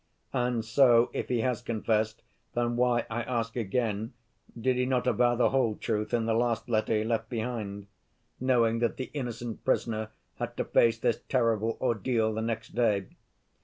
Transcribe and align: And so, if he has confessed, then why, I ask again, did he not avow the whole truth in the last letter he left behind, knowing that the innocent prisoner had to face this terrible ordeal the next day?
And 0.33 0.65
so, 0.65 1.11
if 1.13 1.29
he 1.29 1.41
has 1.41 1.61
confessed, 1.61 2.23
then 2.55 2.75
why, 2.75 3.05
I 3.07 3.21
ask 3.21 3.55
again, 3.55 4.13
did 4.59 4.75
he 4.75 4.87
not 4.87 5.05
avow 5.05 5.35
the 5.35 5.51
whole 5.51 5.75
truth 5.75 6.11
in 6.11 6.25
the 6.25 6.33
last 6.33 6.67
letter 6.67 6.95
he 6.95 7.03
left 7.03 7.29
behind, 7.29 7.85
knowing 8.39 8.79
that 8.79 8.97
the 8.97 9.11
innocent 9.13 9.63
prisoner 9.63 10.09
had 10.37 10.57
to 10.57 10.65
face 10.65 10.97
this 10.97 11.21
terrible 11.29 11.77
ordeal 11.79 12.33
the 12.33 12.41
next 12.41 12.69
day? 12.73 13.09